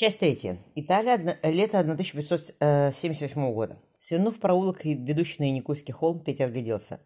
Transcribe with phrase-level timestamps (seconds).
[0.00, 0.56] Часть третья.
[0.76, 1.34] Италия, одно...
[1.42, 3.76] лето 1578 года.
[4.00, 7.00] Свернув проулок ведущий на Яникуйский холм, Петя огляделся.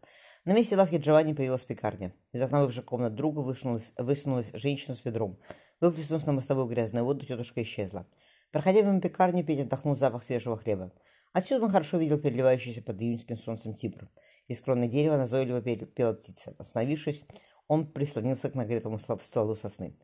[0.45, 2.15] На месте лавки Джованни появилась пекарня.
[2.33, 5.41] Из окна бывшей комнат друга высунулась, высунулась женщина с ведром.
[5.80, 8.07] Выплеснув на мостовую грязную воду, тетушка исчезла.
[8.53, 10.93] Проходя мимо пекарни, Петя вдохнул запах свежего хлеба.
[11.33, 14.09] Отсюда он хорошо видел переливающийся под июньским солнцем Тибр.
[14.47, 16.55] Из кроны дерева назойливо пела птица.
[16.59, 17.25] Остановившись,
[17.67, 19.97] он прислонился к нагретому стволу сосны.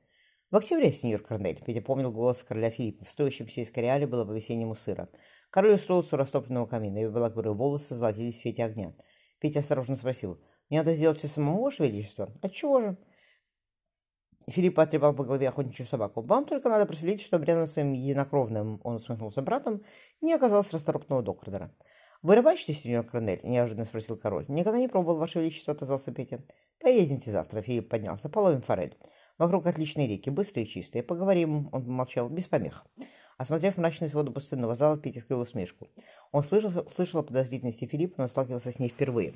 [0.50, 3.04] В октябре, сеньор Корнель, Петя помнил голос короля Филиппа.
[3.04, 5.08] В стоящемся из кориале было по-весеннему сыро.
[5.48, 8.92] Король устроился у растопленного камина, его белокурые волосы золотились в свете огня.
[9.38, 12.96] Петя осторожно спросил, «Мне надо сделать все самому, Ваше Величество?» «Отчего же?»
[14.48, 16.20] Филипп отребал по голове охотничью собаку.
[16.20, 19.84] «Вам только надо проследить, чтобы рядом с своим единокровным, он усмехнулся братом,
[20.20, 21.72] не оказалось расторопного доктора.
[22.22, 24.46] «Вы рыбачите, сеньор Корнель?»– неожиданно спросил король.
[24.48, 26.42] «Никогда не пробовал, Ваше Величество»,– отозвался Петя.
[26.80, 28.96] «Поедемте завтра»,– Филипп поднялся,– «половим форель».
[29.40, 31.02] Вокруг отличные реки, быстрые и чистые.
[31.02, 32.84] Поговорим, он молчал, без помех.
[33.38, 35.88] Осмотрев мрачность воду пустынного зала, Петя скрыл усмешку.
[36.30, 39.32] Он слышал, слышал о подозрительности Филиппа, но сталкивался с ней впервые.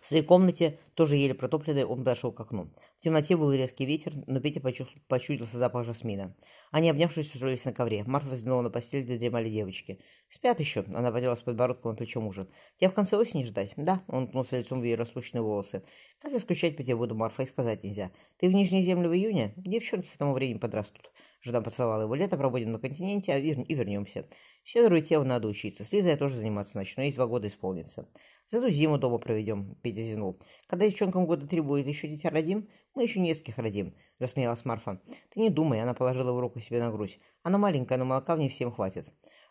[0.00, 2.70] В своей комнате, тоже еле протопленной, он подошел к окну.
[2.98, 6.34] В темноте был резкий ветер, но Петя почудился запах жасмина.
[6.70, 8.04] Они, обнявшись, устроились на ковре.
[8.04, 10.00] Марфа взглянула на постель, где дремали девочки.
[10.28, 12.48] «Спят еще»,— она поделась подбородком на плечо мужа.
[12.78, 15.82] «Тебя в конце осени ждать?» «Да»,— он ткнулся лицом в ее распущенные волосы.
[16.20, 18.10] «Как я скучать по тебе буду, Марфа, и сказать нельзя.
[18.38, 19.52] Ты в Нижней Земле в июне?
[19.56, 21.10] Девчонки к тому времени подрастут».
[21.42, 22.14] Жена поцеловала его.
[22.14, 23.60] «Лето проводим на континенте, а вер...
[23.60, 24.26] и вернемся.
[24.62, 25.84] Все другие телу надо учиться.
[25.84, 28.08] С Лизой я тоже заниматься начну, есть два года исполнится».
[28.50, 30.40] Зато зиму дома проведем, Петя зевнул.
[30.66, 35.00] Когда девчонкам года три будет, еще дитя родим, мы еще нескольких родим, рассмеялась Марфа.
[35.32, 37.20] Ты не думай, она положила в руку себе на грудь.
[37.44, 39.06] Она маленькая, но молока в ней всем хватит.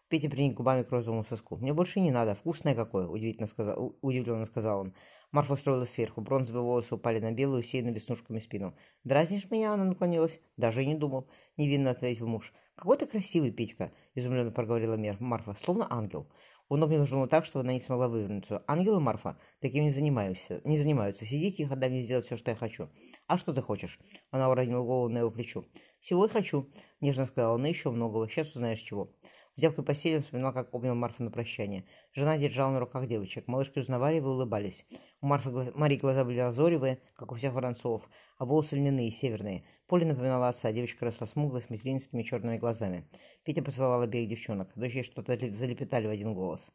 [0.10, 1.56] Петя приник губами к розовому соску.
[1.58, 2.34] «Мне больше не надо.
[2.34, 4.94] Вкусное какое!»– удивительно сказал, удивленно сказал он.
[5.32, 6.22] Марфа устроилась сверху.
[6.22, 8.76] Бронзовые волосы упали на белую, усеянную веснушками спину.
[9.04, 10.40] «Дразнишь меня?»– она наклонилась.
[10.58, 12.54] «Даже и не думал»,– невинно ответил муж.
[12.76, 15.56] «Какой ты красивый, Петька!»– изумленно проговорила Марфа.
[15.64, 16.28] «Словно ангел».
[16.70, 18.64] Он обнял жену так, чтобы она не смогла вывернуться.
[18.68, 20.62] Ангелы Марфа таким не занимаются.
[20.64, 21.26] Не занимаются.
[21.26, 22.90] Сиди тихо, дай мне сделать все, что я хочу.
[23.28, 24.00] А что ты хочешь?
[24.30, 25.66] Она уронила голову на его плечо.
[26.00, 26.70] Всего я хочу,
[27.02, 28.30] нежно сказала она, еще многого.
[28.30, 29.12] Сейчас узнаешь чего.
[29.58, 31.86] Взяв по постели, он вспоминал, как обнял Марфа на прощание.
[32.14, 33.48] Жена держала на руках девочек.
[33.48, 34.86] Малышки узнавали и улыбались.
[35.22, 35.72] У Марфы глаз...
[35.74, 38.08] Марии глаза были азоревые, как у всех воронцов,
[38.38, 39.66] а волосы льняные, северные.
[39.90, 43.10] Поле напоминала отца, девочка росла смуглой, с материнскими черными глазами.
[43.44, 44.70] Петя поцеловал обеих девчонок.
[44.76, 46.72] Дочери что-то залепетали в один голос.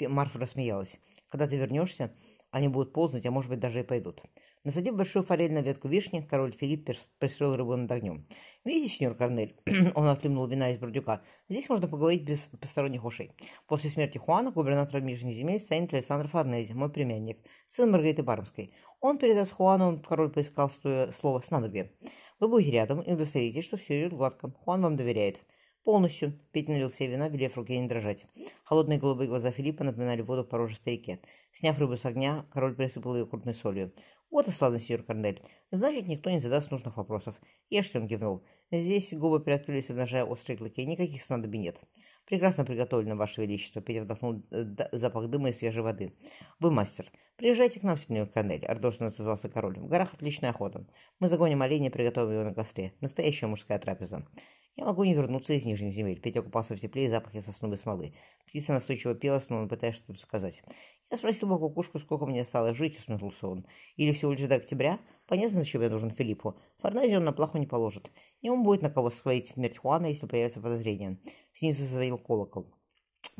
[0.00, 0.98] Марфа рассмеялась.
[1.28, 2.12] «Когда ты вернешься,
[2.50, 4.22] они будут ползать, а может быть даже и пойдут.
[4.64, 6.88] Насадив большую форель на ветку вишни, король Филипп
[7.18, 8.26] пристроил рыбу над огнем.
[8.64, 9.54] «Видите, сеньор Корнель?»
[9.94, 11.22] Он отхлебнул вина из бурдюка.
[11.48, 13.32] «Здесь можно поговорить без посторонних ушей.
[13.66, 18.72] После смерти Хуана губернатором Нижней земель станет Александр Форнези, мой племянник, сын Маргариты Бармской.
[19.00, 20.72] Он передаст Хуану, король поискал
[21.14, 21.92] слово «снадобье».
[22.40, 24.50] Вы будете рядом и удостоверитесь, что все идет гладко.
[24.50, 25.44] Хуан вам доверяет.
[25.82, 26.38] Полностью.
[26.52, 28.26] Петя налил себе вина, велев руке не дрожать.
[28.62, 31.20] Холодные голубые глаза Филиппа напоминали воду в порожистой реке.
[31.52, 33.92] Сняв рыбу с огня, король присыпал ее крупной солью.
[34.30, 35.42] «Вот и славный сеньор Корнель.
[35.70, 37.34] Значит, никто не задаст нужных вопросов».
[37.70, 38.44] Ешьте, он кивнул.
[38.70, 40.84] Здесь губы приоткрылись, обнажая острые клыки.
[40.84, 41.80] Никаких снадобий нет.
[42.26, 46.12] «Прекрасно приготовлено, Ваше Величество»,— Петя вдохнул э, запах дыма и свежей воды.
[46.60, 47.10] «Вы мастер.
[47.38, 49.78] Приезжайте к нам, сеньор Корнель»,— ардошно назывался король.
[49.78, 50.84] «В горах отличная охота.
[51.20, 52.94] Мы загоним оленя и приготовим его на костре.
[53.00, 54.26] Настоящая мужская трапеза».
[54.74, 56.20] «Я могу не вернуться из Нижних земель».
[56.20, 58.12] Петя купался в тепле и запахе сосновой смолы.
[58.44, 60.64] Птица настойчиво пела, снова пытаясь что-то сказать.
[61.12, 63.66] Я спросил бы кукушку, сколько мне осталось жить, усмехнулся он.
[63.94, 64.98] Или всего лишь до октября?
[65.28, 66.56] Понятно, зачем я нужен Филиппу.
[66.78, 68.10] Форнази он на плаху не положит.
[68.42, 71.18] Он будет на кого свалить смерть Хуана, если появится подозрение.
[71.52, 72.74] Снизу зазвонил колокол.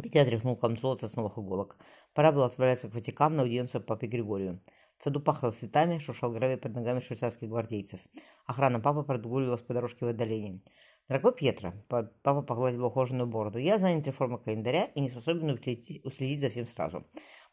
[0.03, 1.77] Петя отряхнул камзол от сосновых иголок.
[2.19, 4.61] Пора было отправляться к Ватикану на аудиенцию папе Григорию.
[4.99, 8.01] В саду пахло цветами, шуршал гравий под ногами швейцарских гвардейцев.
[8.45, 10.61] Охрана папы прогуливалась по дорожке в отдалении.
[11.09, 15.49] «Дорогой Петра»,— папа погладил ухоженную бороду,— «я занят реформой календаря и не способен
[16.03, 17.07] уследить за всем сразу.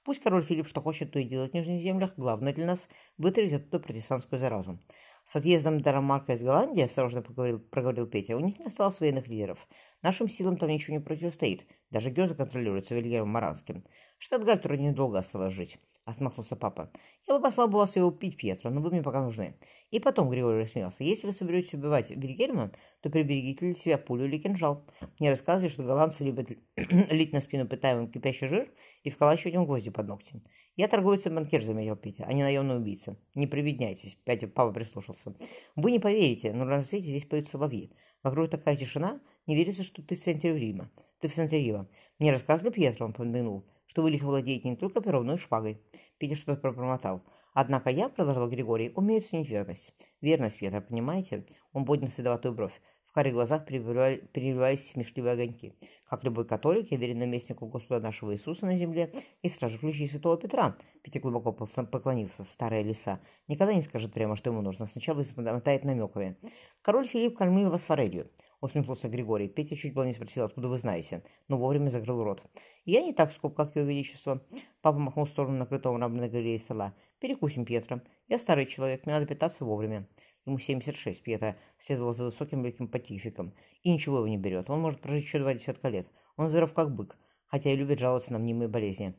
[0.04, 2.14] Пусть король Филипп что хочет, то и делать в Нижних землях.
[2.18, 2.90] Главное для нас–
[3.20, 4.80] вытравить оттуда протестантскую заразу.
[5.26, 9.68] С отъездом Дарамарка из Голландии, осторожно поговорил, проговорил Петя, у них не осталось военных лидеров.
[10.06, 11.66] Нашим силам там ничего не противостоит.
[11.90, 13.84] Даже Гёза контролируется Вильгельмом Маранским.
[14.20, 16.92] Штатгальтеру недолго осталось жить.— отмахнулся папа.
[17.28, 19.56] «Я бы послал бы вас его убить, Пьетро, но вы мне пока нужны».
[19.90, 21.04] И потом Григорий рассмеялся.
[21.04, 22.72] «Если вы соберетесь убивать Вильгельма,
[23.02, 24.86] то приберегите для себя пулю или кинжал.
[25.20, 28.72] Мне рассказывали, что голландцы любят лить на спину пытаемым кипящий жир
[29.02, 30.44] и вколачивать им гвозди под ногти.
[30.76, 33.18] Я торговец и банкир, заметил Петя, а не наемный убийца.
[33.34, 35.36] Не прибедняйтесь, Петя, папа прислушался.
[35.76, 37.92] Вы не поверите, но на свете здесь поют соловьи.
[38.22, 40.92] Вокруг такая тишина, не верится, что ты в центре Рима.
[41.20, 41.88] Ты в центре Рима.
[42.20, 43.66] Мне рассказывали Пьетро, он подмигнул
[43.96, 45.82] что вы лихо владеете не только пером, но и шпагой.
[46.18, 47.24] Петя что-то пробормотал.
[47.54, 49.94] Однако я, продолжал Григорий, умею ценить верность.
[50.20, 51.46] Верность, Петр, понимаете?
[51.72, 52.74] Он поднял седоватую бровь.
[53.06, 55.74] В карих глазах переливались смешливые огоньки.
[56.06, 60.36] Как любой католик, я верен наместнику Господа нашего Иисуса на земле и стражу ключей святого
[60.36, 60.76] Петра.
[61.02, 63.22] Петя глубоко поклонился, старая лиса.
[63.48, 64.88] Никогда не скажет прямо, что ему нужно.
[64.88, 66.36] Сначала замотает намеками.
[66.82, 68.30] Король Филипп кормил вас форелью.
[68.62, 69.48] Усмехнулся Григорий.
[69.48, 72.44] Петя чуть было не спросил, откуда вы знаете, но вовремя закрыл рот.
[72.86, 74.42] Я не так скуп, как его величество.
[74.82, 76.94] Папа махнул в сторону накрытого на галерее стола.
[77.20, 78.02] Перекусим, Петра.
[78.28, 80.08] Я старый человек, мне надо питаться вовремя.
[80.46, 83.54] Ему 76, Пьета следовал за высоким легким патификом.
[83.82, 84.70] И ничего его не берет.
[84.70, 86.08] Он может прожить еще два десятка лет.
[86.38, 87.18] Он здоров как бык,
[87.48, 89.16] хотя и любит жаловаться на мнимые болезни.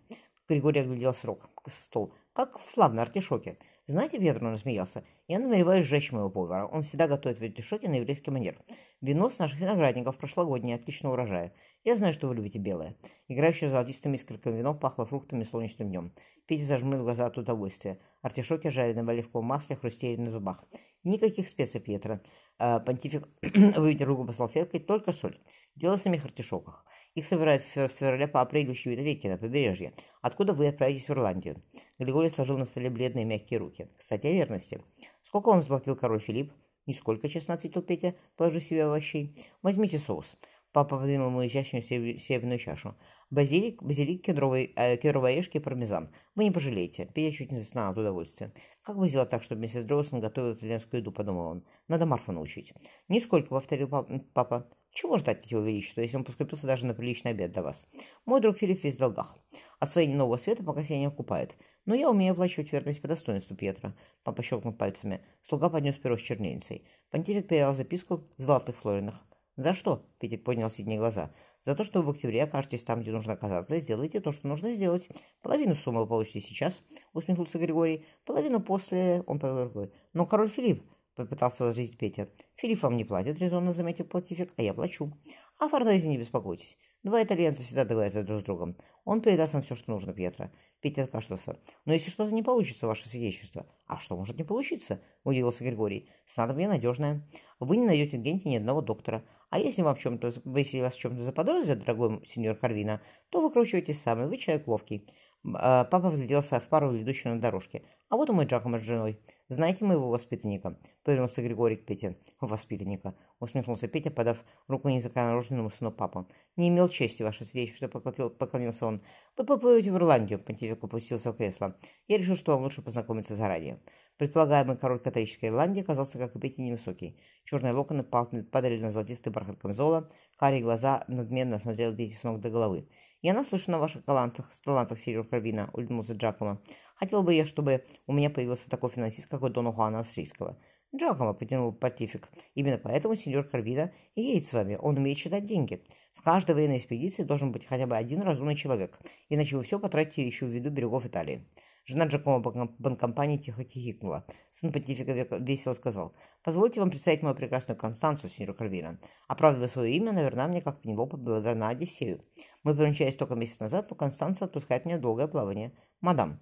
[0.48, 1.50] Григорий оглядел срок.
[1.66, 2.14] Стол.
[2.32, 3.58] Как славно, артишоки.
[3.88, 6.66] Знаете, Петр, он смеялся, я намереваюсь сжечь моего повара.
[6.66, 8.58] Он всегда готовит артишоки на еврейский манер.
[9.00, 11.52] Вино с наших виноградников прошлогоднее, отличного урожая.
[11.84, 12.96] Я знаю, что вы любите белое.
[13.28, 16.12] Играющее золотистыми искорками вино пахло фруктами солнечным днем.
[16.46, 18.00] Петя зажмыл глаза от удовольствия.
[18.22, 20.64] Артишоки жарены в оливковом масле, хрустели на зубах.
[21.04, 22.18] Никаких специй, Пьетро.
[22.58, 23.28] А, понтифик
[23.76, 25.38] вытер руку по салфеткой, только соль.
[25.76, 26.84] Дело в самих артишоках.
[27.16, 29.94] Их собирают в феврале по апрель в веке на побережье.
[30.20, 31.56] Откуда вы отправитесь в Ирландию?
[31.98, 33.88] Григорий сложил на столе бледные мягкие руки.
[33.96, 34.82] Кстати, о верности.
[35.22, 36.52] Сколько вам заплатил король Филипп?
[36.84, 39.34] Нисколько, честно ответил Петя, положив себе овощей.
[39.62, 40.36] Возьмите соус.
[40.72, 42.94] Папа подвинул ему изящную серебряную чашу.
[43.30, 46.10] Базилик, базилик, кедровый, э, кедровые орешки и пармезан.
[46.34, 47.08] Вы не пожалеете.
[47.14, 48.52] Петя чуть не застонал от удовольствия.
[48.82, 51.64] Как бы сделать так, чтобы миссис Дроусон готовила итальянскую еду, подумал он.
[51.88, 52.74] Надо Марфу научить.
[53.08, 53.88] Нисколько, повторил
[54.34, 54.70] папа.
[54.96, 57.84] Чего ждать от его величества, если он поскупился даже на приличный обед для вас?
[58.24, 59.36] Мой друг Филипп весь в долгах.
[59.78, 61.54] Освоение нового света пока себя не окупает.
[61.84, 63.94] Но я умею оплачивать верность по достоинству Петра.
[64.24, 65.20] Папа щелкнул пальцами.
[65.42, 66.88] Слуга поднес перо с чернильницей.
[67.10, 69.22] Понтифик передал записку в золотых флоринах.
[69.56, 71.30] «За что?»— Петя поднял синие глаза.
[71.66, 74.70] За то, что вы в октябре окажетесь там, где нужно оказаться, сделайте то, что нужно
[74.70, 75.08] сделать.
[75.42, 76.80] Половину суммы вы получите сейчас,
[77.12, 78.06] усмехнулся Григорий.
[78.24, 79.90] Половину после, он повел рукой.
[80.12, 80.84] Но король Филипп,
[81.16, 82.28] попытался возразить Петя.
[82.56, 85.12] Филипп не платит, резонно заметил платифик, а я плачу.
[85.58, 86.76] А Форнезе не беспокойтесь.
[87.02, 88.76] Два итальянца всегда договорятся друг с другом.
[89.04, 90.50] Он передаст вам все, что нужно, Петра.
[90.80, 91.58] Петя откашлялся.
[91.84, 93.66] Но если что-то не получится, ваше свидетельство.
[93.86, 95.00] А что может не получиться?
[95.24, 96.10] Удивился Григорий.
[96.26, 97.28] Снадобье надежное.
[97.60, 99.24] Вы не найдете в Генте ни одного доктора.
[99.50, 104.02] А если вам в чем-то, если вас в чем-то заподозрят, дорогой сеньор Карвина, то выкручивайтесь
[104.02, 105.08] сами, вы человек ловкий.
[105.54, 107.84] А, папа вгляделся в пару, ведущую на дорожке.
[108.08, 109.20] А вот и мой Джакомо с женой.
[109.48, 110.76] Знаете моего воспитанника?
[111.04, 112.16] Повернулся Григорий к Пете.
[112.40, 113.14] Воспитанника.
[113.38, 116.26] Усмехнулся Петя, подав руку незаконнорожденному сыну папу.
[116.56, 119.02] Не имел чести, ваше свидетельство, поклонил, поклонился он.
[119.36, 121.78] Вы поплывете в Ирландию, понтифик опустился в кресло.
[122.08, 123.78] Я решил, что вам лучше познакомиться заранее.
[124.18, 127.20] Предполагаемый король католической Ирландии оказался, как и Петя, невысокий.
[127.44, 132.50] Черные локоны падали на золотистый бархат камзола, карие глаза надменно смотрел Петя с ног до
[132.50, 132.88] головы.
[133.22, 136.62] «Я наслышан о ваших талантах, талантах сеньор Карвина»,— улыбнулся Джакомо.
[136.96, 140.58] «Хотел бы я, чтобы у меня появился такой финансист, как у Дона Хуана Австрийского».
[140.94, 142.28] Джакомо потянул патифик.
[142.54, 144.78] «Именно поэтому сеньор Карвина и едет с вами.
[144.80, 145.82] Он умеет считать деньги.
[146.14, 148.98] В каждой военной экспедиции должен быть хотя бы один разумный человек,
[149.28, 151.46] иначе вы все потратите еще в виду берегов Италии».
[151.88, 154.26] Жена Джакома банкомпании тихо хихикнула.
[154.50, 156.16] Сын понтифика весело сказал.
[156.42, 158.98] «Позвольте вам представить мою прекрасную Констанцию, сеньор Карвина.
[159.28, 162.22] Оправдывая свое имя, наверное, мне, как Пенелопа, была верна Одиссею.
[162.64, 165.72] Мы помчались только месяц назад, но Констанция отпускает меня долгое плавание.
[166.00, 166.40] Мадам».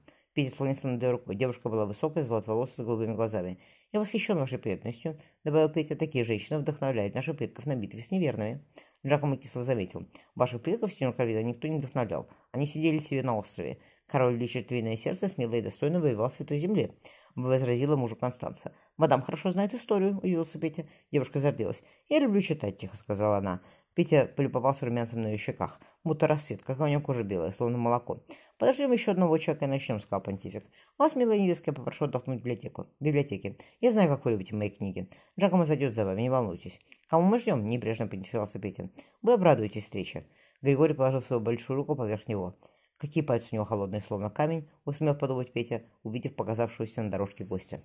[0.51, 1.37] Склонился над ее рукой.
[1.37, 3.61] Девушка была высокая, золотоволосая, с голубыми глазами.
[3.93, 5.95] «Я восхищен вашей преданностью»,— добавил Петя.
[5.95, 8.65] «Такие женщины вдохновляют наших предков на битве с неверными».
[9.07, 10.09] Джакомо кисло заметил.
[10.35, 12.29] «Ваших предков, сеньор Карвина, никто не вдохновлял.
[12.51, 13.79] Они сидели себе на острове.
[14.07, 16.95] Король лечит львиное сердце, смело и достойно воевал в Святой Земле.
[17.37, 18.73] Возразила мужу Констанца.
[18.97, 20.87] «Мадам хорошо знает историю»,— удивился Петя.
[21.13, 21.83] Девушка зарделась.
[22.09, 23.63] «Я люблю читать»,— тихо сказала она.
[23.95, 25.81] Петя полюбовался румянцем на ее щеках.
[26.03, 28.25] Будто рассвет, как у нее кожа белая, словно молоко.
[28.59, 30.65] «Подождем еще одного человека и начнем»,— сказал понтифик.
[30.99, 32.89] «Вас, милая невестка, я попрошу отдохнуть в библиотеку.
[33.01, 33.57] библиотеке.
[33.81, 35.09] Я знаю, как вы любите мои книги.
[35.39, 36.79] Джакомо зайдет за вами, не волнуйтесь».
[37.09, 38.91] «Кому мы ждем?»— небрежно поинтересовался Петя.
[39.23, 40.27] «Вы обрадуетесь встрече».
[40.63, 42.57] Григорий положил свою большую руку поверх него.
[42.99, 47.83] Какие пальцы у него холодные, словно камень, усмел подумать Петя, увидев показавшуюся на дорожке гостя.